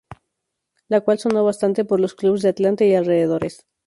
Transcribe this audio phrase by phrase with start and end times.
[0.87, 3.67] La cual sonó bastante por los clubs de Atlanta y alrededores.